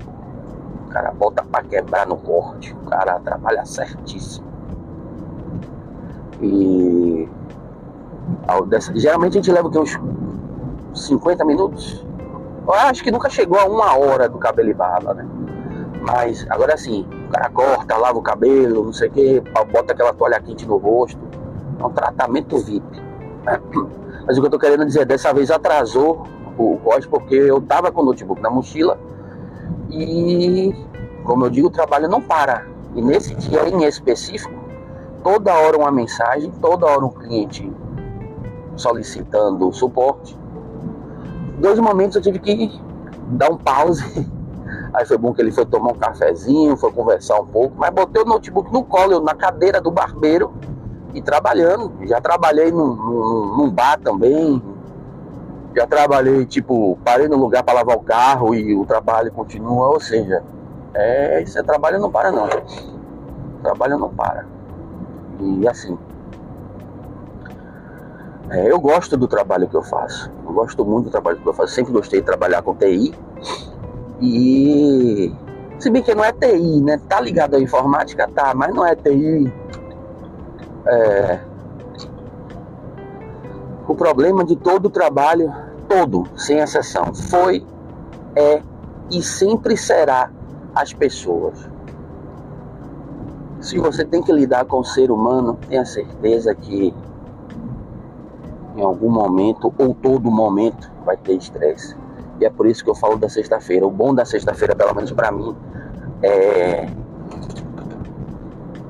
o 0.87 0.91
cara 0.91 1.13
bota 1.13 1.45
pra 1.45 1.63
quebrar 1.63 2.07
no 2.07 2.17
corte. 2.17 2.75
O 2.75 2.91
cara 2.91 3.21
trabalha 3.21 3.65
certíssimo. 3.65 4.50
E 6.43 7.29
geralmente 8.95 9.39
a 9.39 9.43
gente 9.43 9.53
leva 9.53 9.69
uns 9.69 9.99
50 10.95 11.45
minutos. 11.45 12.05
Eu 12.67 12.75
acho 12.75 13.03
que 13.03 13.11
nunca 13.11 13.29
chegou 13.29 13.59
a 13.59 13.65
uma 13.65 13.97
hora 13.97 14.29
do 14.29 14.39
cabelo 14.39 14.71
e 14.71 14.75
barba, 14.75 15.15
né? 15.15 15.27
Mas 16.03 16.47
agora 16.49 16.77
sim, 16.77 17.07
o 17.29 17.33
cara 17.33 17.51
corta, 17.51 17.97
lava 17.97 18.19
o 18.19 18.23
cabelo, 18.23 18.85
não 18.85 18.93
sei 18.93 19.09
o 19.09 19.13
que, 19.13 19.43
bota 19.73 19.93
aquela 19.93 20.13
toalha 20.13 20.41
quente 20.41 20.67
no 20.67 20.77
rosto. 20.77 21.21
É 21.79 21.85
um 21.85 21.91
tratamento 21.91 22.59
VIP. 22.59 23.03
Mas 24.27 24.37
o 24.37 24.41
que 24.41 24.47
eu 24.47 24.51
tô 24.51 24.59
querendo 24.59 24.85
dizer, 24.85 25.05
dessa 25.05 25.33
vez 25.33 25.51
atrasou 25.51 26.27
o 26.59 26.77
corte 26.79 27.09
porque 27.09 27.35
eu 27.35 27.61
tava 27.61 27.91
com 27.91 28.03
o 28.03 28.05
notebook 28.05 28.41
na 28.41 28.51
mochila 28.51 28.99
e, 29.91 30.75
como 31.25 31.47
eu 31.47 31.51
digo, 31.51 31.69
o 31.69 31.71
trabalho 31.71 32.09
não 32.09 32.21
para. 32.21 32.67
E 32.95 33.03
nesse 33.03 33.35
dia 33.35 33.69
em 33.69 33.85
específico, 33.85 34.60
toda 35.23 35.53
hora 35.55 35.77
uma 35.77 35.91
mensagem, 35.91 36.51
toda 36.61 36.87
hora 36.87 37.05
um 37.05 37.11
cliente 37.11 37.71
solicitando 38.77 39.73
suporte. 39.73 40.39
Dois 41.59 41.79
momentos 41.79 42.17
eu 42.17 42.23
tive 42.23 42.39
que 42.39 42.81
dar 43.29 43.51
um 43.51 43.57
pause. 43.57 44.05
Aí 44.93 45.05
foi 45.07 45.19
bom 45.19 45.33
que 45.33 45.41
ele 45.41 45.53
foi 45.53 45.65
tomar 45.67 45.93
um 45.93 45.95
cafezinho, 45.95 46.77
foi 46.77 46.91
conversar 46.91 47.39
um 47.41 47.47
pouco, 47.47 47.75
mas 47.79 47.91
botei 47.91 48.23
o 48.23 48.25
notebook 48.25 48.73
no 48.73 48.83
colo, 48.83 49.21
na 49.21 49.35
cadeira 49.35 49.81
do 49.81 49.91
barbeiro 49.91 50.53
e 51.15 51.23
trabalhando. 51.23 51.93
Já 52.07 52.21
trabalhei 52.21 52.73
num, 52.73 52.95
num, 52.95 53.57
num 53.57 53.71
bar 53.71 53.99
também. 54.01 54.61
Já 55.77 55.87
trabalhei, 55.87 56.45
tipo, 56.45 56.99
parei 57.05 57.29
no 57.29 57.37
lugar 57.37 57.63
para 57.63 57.75
lavar 57.75 57.97
o 57.97 58.01
carro 58.01 58.55
e 58.55 58.75
o 58.75 58.85
trabalho 58.85 59.31
continua. 59.31 59.91
Ou 59.91 60.01
seja, 60.01 60.43
é, 60.93 61.41
isso 61.43 61.57
é 61.59 61.63
trabalho 61.63 62.01
não 62.01 62.11
para 62.11 62.33
não. 62.33 62.49
Trabalho 63.63 63.99
não 63.99 64.09
para. 64.09 64.45
E 65.41 65.67
assim, 65.67 65.99
é, 68.51 68.71
eu 68.71 68.81
gosto 68.81 69.17
do 69.17 69.29
trabalho 69.29 69.69
que 69.69 69.77
eu 69.77 69.83
faço. 69.83 70.31
Eu 70.45 70.53
gosto 70.53 70.85
muito 70.85 71.05
do 71.05 71.11
trabalho 71.11 71.39
que 71.39 71.47
eu 71.47 71.55
faço. 71.55 71.73
Sempre 71.73 71.93
gostei 71.93 72.21
de 72.21 72.27
trabalhar 72.27 72.63
com 72.63 72.75
TI. 72.75 73.15
E 74.21 75.33
se 75.79 75.89
bem 75.89 76.03
que 76.03 76.15
não 76.15 76.25
é 76.25 76.33
TI, 76.33 76.81
né? 76.83 77.01
Tá 77.09 77.21
ligado 77.21 77.55
à 77.55 77.61
informática, 77.61 78.29
tá, 78.35 78.53
mas 78.55 78.75
não 78.75 78.85
é 78.85 78.97
TI. 78.97 79.53
É, 80.87 81.41
o 83.87 83.95
problema 83.95 84.45
de 84.45 84.57
todo 84.57 84.87
o 84.87 84.91
trabalho, 84.91 85.53
todo, 85.89 86.27
sem 86.37 86.59
exceção, 86.59 87.15
foi, 87.15 87.65
é 88.35 88.61
e 89.13 89.23
sempre 89.23 89.77
será 89.77 90.29
as 90.75 90.93
pessoas. 90.93 91.70
Se 93.61 93.79
você 93.79 94.05
tem 94.05 94.23
que 94.23 94.33
lidar 94.33 94.65
com 94.65 94.79
o 94.79 94.85
ser 94.85 95.11
humano, 95.11 95.59
tenha 95.69 95.85
certeza 95.85 96.55
que 96.55 96.95
em 98.77 98.83
algum 98.83 99.11
momento 99.11 99.73
ou 99.77 99.95
todo 99.95 100.31
momento 100.31 100.91
vai 101.05 101.17
ter 101.17 101.35
estresse. 101.35 101.95
E 102.41 102.45
é 102.45 102.51
por 102.51 102.67
isso 102.67 102.83
que 102.83 102.89
eu 102.89 102.95
falo 102.95 103.17
da 103.17 103.29
sexta-feira. 103.29 103.87
O 103.87 103.91
bom 103.91 104.15
da 104.15 104.25
sexta-feira, 104.25 104.75
pelo 104.75 104.95
menos 104.95 105.13
para 105.13 105.31
mim, 105.31 105.55
é, 106.23 106.89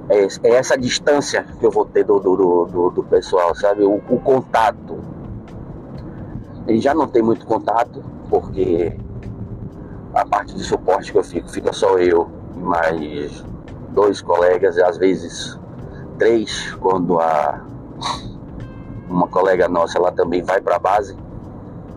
é, 0.09 0.27
é, 0.45 0.51
essa 0.51 0.79
distância 0.79 1.45
que 1.59 1.67
eu 1.67 1.71
vou 1.71 1.85
ter 1.85 2.05
do, 2.05 2.21
do, 2.21 2.37
do, 2.67 2.91
do 2.91 3.05
pessoal, 3.05 3.55
sabe? 3.57 3.83
O, 3.83 4.01
o, 4.09 4.21
contato. 4.21 4.99
Ele 6.69 6.81
já 6.81 6.95
não 6.95 7.09
tem 7.09 7.23
muito 7.23 7.45
contato, 7.45 8.05
porque 8.29 8.97
a 10.15 10.25
parte 10.25 10.55
de 10.55 10.63
suporte 10.63 11.11
que 11.11 11.19
eu 11.19 11.25
fico, 11.25 11.49
fica 11.49 11.73
só 11.73 11.99
eu 11.99 12.29
mais 12.57 13.45
dois 13.91 14.23
colegas, 14.23 14.77
e 14.77 14.83
às 14.83 14.97
vezes 14.97 15.59
três, 16.19 16.73
quando 16.81 17.19
a 17.21 17.61
uma 19.11 19.27
colega 19.27 19.69
nossa 19.69 19.99
ela 19.99 20.13
também 20.13 20.43
vai 20.43 20.61
para 20.61 20.77
a 20.77 20.79
base. 20.79 21.17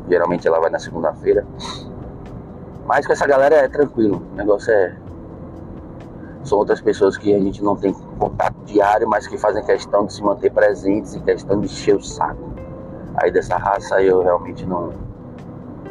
Geralmente 0.09 0.47
ela 0.47 0.59
vai 0.59 0.69
na 0.69 0.79
segunda-feira. 0.79 1.45
Mas 2.85 3.05
com 3.05 3.13
essa 3.13 3.27
galera 3.27 3.55
é 3.55 3.67
tranquilo. 3.67 4.21
O 4.33 4.35
negócio 4.35 4.71
é. 4.73 4.95
São 6.43 6.57
outras 6.57 6.81
pessoas 6.81 7.15
que 7.15 7.33
a 7.33 7.39
gente 7.39 7.63
não 7.63 7.75
tem 7.75 7.93
contato 8.19 8.55
diário, 8.65 9.07
mas 9.07 9.27
que 9.27 9.37
fazem 9.37 9.63
questão 9.63 10.05
de 10.05 10.13
se 10.13 10.21
manter 10.21 10.51
presentes 10.51 11.15
e 11.15 11.19
questão 11.21 11.61
de 11.61 11.67
encher 11.67 11.95
o 11.95 12.03
saco. 12.03 12.51
Aí 13.15 13.31
dessa 13.31 13.55
raça 13.55 14.01
eu 14.01 14.21
realmente 14.21 14.65
não. 14.65 14.91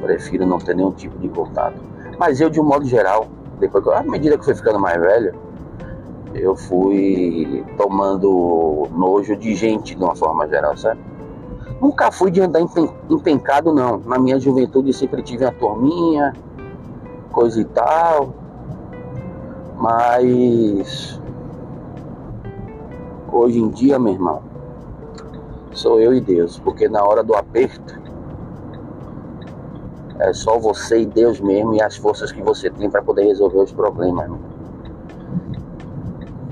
Prefiro 0.00 0.44
não 0.44 0.58
ter 0.58 0.74
nenhum 0.74 0.90
tipo 0.90 1.16
de 1.18 1.28
contato. 1.28 1.76
Mas 2.18 2.40
eu, 2.40 2.50
de 2.50 2.60
um 2.60 2.64
modo 2.64 2.84
geral, 2.84 3.28
depois, 3.60 3.86
à 3.86 4.02
medida 4.02 4.34
que 4.34 4.40
eu 4.40 4.44
fui 4.44 4.54
ficando 4.54 4.78
mais 4.78 5.00
velho, 5.00 5.32
eu 6.34 6.56
fui 6.56 7.64
tomando 7.76 8.88
nojo 8.92 9.36
de 9.36 9.54
gente 9.54 9.94
de 9.94 10.02
uma 10.02 10.14
forma 10.14 10.48
geral, 10.48 10.76
sabe? 10.76 11.00
Nunca 11.80 12.10
fui 12.12 12.30
de 12.30 12.40
andar 12.40 12.60
empencado, 13.10 13.72
não. 13.72 13.98
Na 13.98 14.18
minha 14.18 14.38
juventude 14.38 14.92
sempre 14.92 15.22
tive 15.22 15.44
a 15.44 15.50
turminha, 15.50 16.32
coisa 17.32 17.60
e 17.60 17.64
tal. 17.64 18.32
Mas 19.76 21.20
hoje 23.30 23.58
em 23.58 23.68
dia, 23.68 23.98
meu 23.98 24.12
irmão, 24.12 24.42
sou 25.72 26.00
eu 26.00 26.14
e 26.14 26.20
Deus, 26.20 26.58
porque 26.60 26.88
na 26.88 27.02
hora 27.04 27.22
do 27.24 27.34
aperto 27.34 28.00
é 30.20 30.32
só 30.32 30.56
você 30.56 31.00
e 31.00 31.06
Deus 31.06 31.40
mesmo 31.40 31.74
e 31.74 31.82
as 31.82 31.96
forças 31.96 32.30
que 32.30 32.40
você 32.40 32.70
tem 32.70 32.88
para 32.88 33.02
poder 33.02 33.24
resolver 33.24 33.58
os 33.58 33.72
problemas. 33.72 34.24
Irmão. 34.24 34.51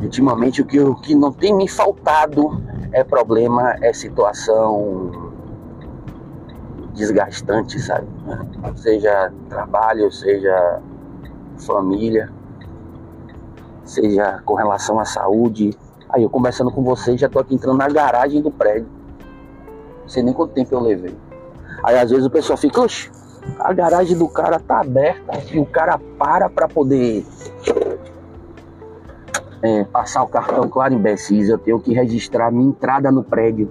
Ultimamente 0.00 0.62
o 0.62 0.66
que, 0.66 0.80
o 0.80 0.94
que 0.94 1.14
não 1.14 1.30
tem 1.30 1.54
me 1.54 1.68
faltado 1.68 2.62
é 2.92 3.04
problema, 3.04 3.76
é 3.82 3.92
situação 3.92 5.30
desgastante, 6.94 7.78
sabe? 7.78 8.06
Seja 8.76 9.32
trabalho, 9.48 10.10
seja 10.10 10.80
família, 11.58 12.32
seja 13.84 14.40
com 14.44 14.54
relação 14.54 14.98
à 14.98 15.04
saúde. 15.04 15.76
Aí 16.08 16.22
eu 16.22 16.30
conversando 16.30 16.70
com 16.70 16.82
vocês, 16.82 17.20
já 17.20 17.28
tô 17.28 17.38
aqui 17.38 17.54
entrando 17.54 17.78
na 17.78 17.88
garagem 17.88 18.40
do 18.40 18.50
prédio. 18.50 18.88
Não 20.02 20.08
sei 20.08 20.22
nem 20.22 20.32
quanto 20.32 20.54
tempo 20.54 20.74
eu 20.74 20.80
levei. 20.80 21.16
Aí 21.84 21.98
às 21.98 22.10
vezes 22.10 22.26
o 22.26 22.30
pessoal 22.30 22.56
fica, 22.56 22.80
oxe, 22.80 23.10
a 23.58 23.72
garagem 23.72 24.16
do 24.16 24.28
cara 24.28 24.58
tá 24.58 24.80
aberta 24.80 25.32
e 25.52 25.58
o 25.58 25.66
cara 25.66 25.98
para 26.18 26.48
para 26.48 26.68
poder 26.68 27.24
é, 29.62 29.84
passar 29.84 30.22
o 30.22 30.28
cartão 30.28 30.68
claro 30.68 30.94
imbecis, 30.94 31.48
eu 31.48 31.58
tenho 31.58 31.80
que 31.80 31.92
registrar 31.92 32.50
minha 32.50 32.68
entrada 32.68 33.10
no 33.10 33.22
prédio. 33.22 33.70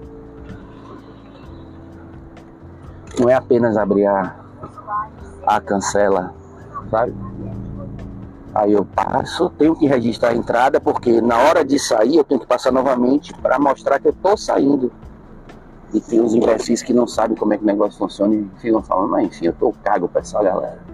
Não 3.19 3.29
é 3.29 3.33
apenas 3.33 3.75
abrir 3.75 4.05
a, 4.05 4.35
a 5.45 5.59
cancela, 5.59 6.33
sabe? 6.89 7.13
Aí 8.53 8.73
eu 8.73 8.85
passo, 8.85 9.49
tenho 9.51 9.75
que 9.75 9.85
registrar 9.85 10.29
a 10.29 10.35
entrada, 10.35 10.79
porque 10.79 11.21
na 11.21 11.37
hora 11.37 11.63
de 11.63 11.77
sair 11.77 12.17
eu 12.17 12.23
tenho 12.23 12.39
que 12.39 12.47
passar 12.47 12.71
novamente 12.71 13.33
para 13.33 13.59
mostrar 13.59 13.99
que 13.99 14.07
eu 14.07 14.13
tô 14.13 14.35
saindo. 14.35 14.91
E 15.93 15.99
tem 15.99 16.21
uns 16.21 16.35
imbecis 16.35 16.83
que 16.83 16.93
não 16.93 17.07
sabem 17.07 17.35
como 17.35 17.53
é 17.53 17.57
que 17.57 17.63
o 17.63 17.67
negócio 17.67 17.97
funciona 17.97 18.35
e 18.35 18.47
ficam 18.59 18.81
falando, 18.81 19.09
mas 19.09 19.25
enfim, 19.25 19.47
eu 19.47 19.53
tô 19.53 19.73
cago 19.83 20.07
pra 20.07 20.21
essa 20.21 20.41
galera. 20.41 20.88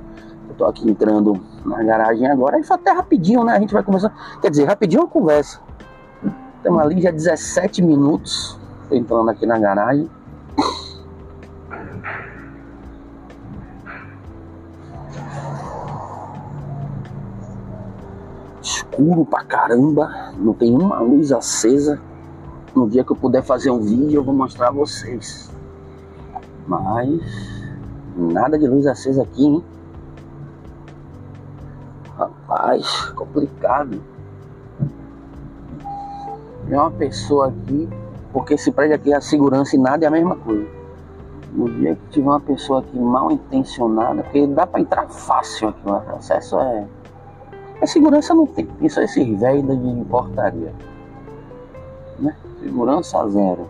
Tô 0.58 0.66
aqui 0.66 0.90
entrando 0.90 1.34
na 1.66 1.84
garagem 1.84 2.28
agora, 2.28 2.56
aí 2.56 2.64
foi 2.64 2.76
até 2.76 2.92
rapidinho, 2.92 3.44
né? 3.44 3.54
A 3.54 3.60
gente 3.60 3.74
vai 3.74 3.84
começar. 3.84 4.14
Quer 4.42 4.50
dizer, 4.50 4.66
rapidinho 4.66 5.02
uma 5.02 5.08
conversa. 5.08 5.60
Estamos 6.58 6.82
ali 6.82 7.02
já 7.02 7.12
17 7.12 7.82
minutos 7.82 8.58
entrando 8.90 9.30
aqui 9.30 9.46
na 9.46 9.60
garagem. 9.60 10.10
Escuro 18.62 19.26
pra 19.26 19.44
caramba, 19.44 20.34
não 20.38 20.54
tem 20.54 20.74
uma 20.74 21.00
luz 21.00 21.32
acesa. 21.32 22.00
No 22.74 22.90
dia 22.90 23.04
que 23.04 23.12
eu 23.12 23.16
puder 23.16 23.44
fazer 23.44 23.70
um 23.72 23.82
vídeo, 23.82 24.20
eu 24.20 24.24
vou 24.24 24.34
mostrar 24.34 24.70
a 24.70 24.72
vocês. 24.72 25.52
Mas 26.66 27.22
nada 28.16 28.58
de 28.58 28.68
luz 28.68 28.88
acesa 28.88 29.24
aqui, 29.24 29.46
hein? 29.46 29.64
Complicado. 33.16 34.02
Tem 36.68 36.78
uma 36.78 36.92
pessoa 36.92 37.48
aqui, 37.50 37.88
porque 38.34 38.56
esse 38.56 38.72
prédio 38.72 38.96
aqui 38.96 39.14
é 39.14 39.18
a 39.18 39.22
segurança 39.22 39.76
e 39.76 39.80
nada 39.80 40.06
é 40.06 40.08
a 40.08 40.12
mesma 40.12 40.36
coisa. 40.36 40.68
No 41.54 41.70
dia 41.70 41.96
que 41.96 42.02
tiver 42.10 42.28
uma 42.28 42.40
pessoa 42.40 42.80
aqui 42.80 42.98
mal 42.98 43.32
intencionada, 43.32 44.24
porque 44.24 44.48
dá 44.48 44.66
para 44.66 44.82
entrar 44.82 45.08
fácil 45.08 45.70
aqui, 45.70 45.88
o 45.88 46.16
acesso 46.16 46.60
é. 46.60 46.88
A 47.82 47.88
segurança 47.88 48.34
não 48.34 48.48
tem, 48.48 48.66
tem 48.66 48.90
só 48.90 49.02
esses 49.02 49.40
velhos 49.40 49.64
de 49.66 50.06
portaria. 50.06 50.74
Né? 52.20 52.36
Segurança 52.62 53.30
zero. 53.30 53.68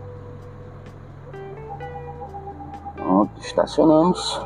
Pronto, 2.96 3.30
estacionamos. 3.40 4.40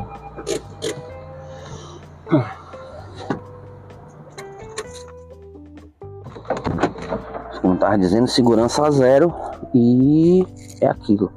Estava 7.81 7.97
dizendo, 7.97 8.29
segurança 8.29 8.91
zero 8.91 9.35
e 9.75 10.47
é 10.83 10.87
aquilo. 10.87 11.33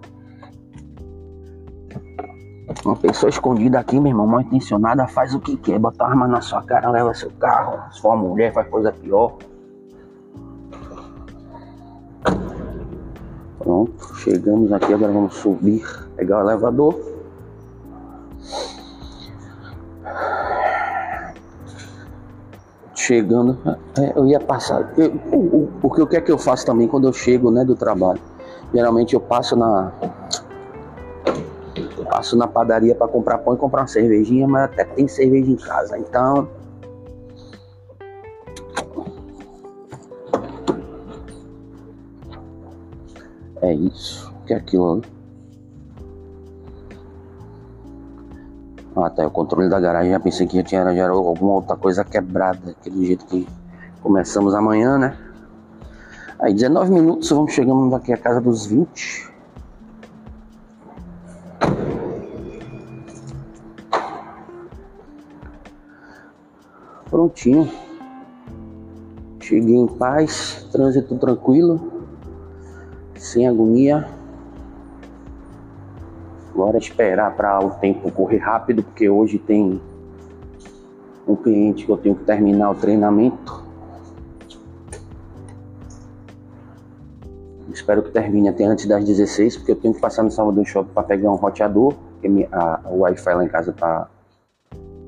Uma 2.85 2.95
pessoa 2.97 3.29
escondida 3.29 3.79
aqui, 3.79 3.97
meu 3.99 4.11
irmão, 4.11 4.27
mal 4.27 4.41
intencionada, 4.41 5.07
faz 5.07 5.33
o 5.33 5.39
que 5.39 5.55
quer, 5.55 5.79
bota 5.79 6.03
arma 6.03 6.27
na 6.27 6.41
sua 6.41 6.61
cara, 6.63 6.89
leva 6.89 7.13
seu 7.13 7.31
carro. 7.39 7.79
Uma 8.03 8.15
mulher, 8.17 8.53
faz 8.53 8.67
coisa 8.67 8.91
pior. 8.91 9.37
Pronto, 13.59 14.15
chegamos 14.15 14.71
aqui, 14.73 14.93
agora 14.93 15.13
vamos 15.13 15.35
subir, 15.35 15.85
pegar 16.17 16.39
o 16.39 16.49
elevador. 16.49 17.12
Chegando, 23.03 23.57
é, 23.99 24.13
eu 24.15 24.25
ia 24.25 24.39
passar. 24.39 24.93
Eu, 24.97 25.11
porque 25.81 26.01
o 26.01 26.07
que 26.07 26.15
é 26.15 26.21
que 26.21 26.31
eu 26.31 26.37
faço 26.37 26.65
também 26.65 26.87
quando 26.87 27.07
eu 27.07 27.13
chego 27.13 27.51
né, 27.51 27.65
do 27.65 27.75
trabalho? 27.75 28.21
Geralmente 28.73 29.13
eu 29.13 29.19
passo 29.19 29.55
na. 29.55 29.91
Eu 31.97 32.05
passo 32.05 32.37
na 32.37 32.47
padaria 32.47 32.95
para 32.95 33.07
comprar 33.07 33.39
pão 33.39 33.53
e 33.53 33.57
comprar 33.57 33.81
uma 33.81 33.87
cervejinha, 33.87 34.47
mas 34.47 34.63
até 34.63 34.85
tem 34.85 35.07
cerveja 35.07 35.51
em 35.51 35.55
casa. 35.55 35.97
Então. 35.97 36.47
É 43.61 43.73
isso. 43.73 44.33
O 44.41 44.45
que 44.45 44.53
é 44.53 44.57
aquilo 44.57 44.93
ali? 44.93 45.22
Tá, 48.93 49.25
o 49.25 49.31
controle 49.31 49.69
da 49.69 49.79
garagem 49.79 50.11
já 50.11 50.19
pensei 50.19 50.45
que 50.45 50.55
já 50.55 50.63
tinha 50.63 50.93
já 50.93 51.09
alguma 51.09 51.53
outra 51.53 51.75
coisa 51.75 52.03
quebrada, 52.03 52.75
aquele 52.79 53.07
jeito 53.07 53.25
que 53.25 53.47
começamos 54.03 54.53
amanhã, 54.53 54.99
né? 54.99 55.17
Aí 56.39 56.53
19 56.53 56.91
minutos, 56.91 57.29
vamos 57.31 57.53
chegando 57.53 57.89
daqui 57.89 58.13
a 58.13 58.17
casa 58.17 58.39
dos 58.39 58.67
20. 58.67 59.31
Prontinho. 67.09 67.71
Cheguei 69.39 69.75
em 69.75 69.87
paz, 69.87 70.67
trânsito 70.71 71.15
tranquilo. 71.17 72.05
sem 73.15 73.47
agonia. 73.47 74.07
Agora 76.53 76.77
é 76.77 76.79
esperar 76.79 77.35
para 77.35 77.65
o 77.65 77.71
tempo 77.71 78.11
correr 78.11 78.37
rápido, 78.37 78.83
porque 78.83 79.09
hoje 79.09 79.39
tem 79.39 79.81
um 81.27 81.35
cliente 81.35 81.85
que 81.85 81.91
eu 81.91 81.97
tenho 81.97 82.15
que 82.15 82.23
terminar 82.23 82.69
o 82.69 82.75
treinamento. 82.75 83.63
Espero 87.71 88.03
que 88.03 88.11
termine 88.11 88.49
até 88.49 88.65
antes 88.65 88.85
das 88.85 89.03
16, 89.03 89.57
porque 89.57 89.71
eu 89.71 89.75
tenho 89.75 89.95
que 89.95 89.99
passar 89.99 90.21
no 90.21 90.29
Salvador 90.29 90.63
Shopping 90.63 90.93
para 90.93 91.03
pegar 91.03 91.31
um 91.31 91.35
roteador, 91.35 91.95
porque 92.13 92.47
a, 92.51 92.81
o 92.85 92.99
Wi-Fi 92.99 93.33
lá 93.33 93.43
em 93.43 93.49
casa 93.49 93.73
tá 93.73 94.07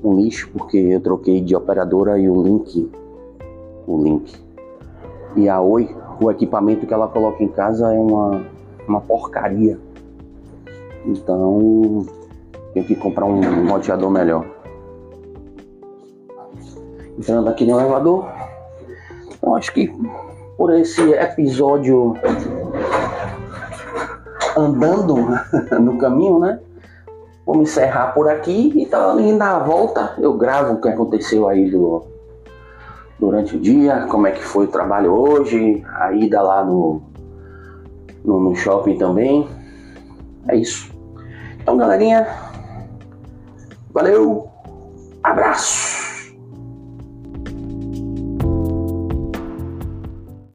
um 0.02 0.16
lixo, 0.16 0.50
porque 0.52 0.76
eu 0.76 1.00
troquei 1.00 1.40
de 1.40 1.54
operadora 1.54 2.18
e 2.18 2.28
o 2.28 2.42
link, 2.42 2.90
o 3.86 4.02
link, 4.02 4.34
e 5.36 5.48
a 5.48 5.60
Oi, 5.60 5.94
o 6.20 6.30
equipamento 6.30 6.86
que 6.86 6.92
ela 6.92 7.06
coloca 7.06 7.42
em 7.42 7.48
casa 7.48 7.94
é 7.94 7.98
uma, 7.98 8.44
uma 8.88 9.00
porcaria. 9.00 9.85
Então, 11.06 12.04
tenho 12.74 12.84
que 12.84 12.96
comprar 12.96 13.24
um 13.24 13.68
roteador 13.68 14.10
melhor. 14.10 14.44
Entrando 17.18 17.48
aqui 17.48 17.64
no 17.64 17.78
elevador. 17.78 18.26
Então, 19.32 19.54
acho 19.54 19.72
que 19.72 19.90
por 20.56 20.74
esse 20.74 21.12
episódio 21.12 22.14
andando 24.56 25.16
no 25.80 25.98
caminho, 25.98 26.38
né? 26.38 26.58
Me 27.46 27.58
encerrar 27.58 28.08
por 28.08 28.28
aqui 28.28 28.72
e 28.74 28.86
tá 28.86 29.14
indo 29.20 29.40
a 29.40 29.60
volta. 29.60 30.14
Eu 30.18 30.34
gravo 30.34 30.74
o 30.74 30.80
que 30.80 30.88
aconteceu 30.88 31.48
aí 31.48 31.70
do, 31.70 32.02
durante 33.20 33.56
o 33.56 33.60
dia, 33.60 34.06
como 34.10 34.26
é 34.26 34.32
que 34.32 34.42
foi 34.42 34.64
o 34.64 34.68
trabalho 34.68 35.12
hoje, 35.12 35.84
a 35.86 36.12
ida 36.12 36.42
lá 36.42 36.64
no, 36.64 37.02
no, 38.24 38.40
no 38.40 38.56
shopping 38.56 38.98
também. 38.98 39.48
É 40.48 40.56
isso. 40.56 40.95
Galerinha, 41.76 42.26
valeu, 43.92 44.50
abraço. 45.22 45.85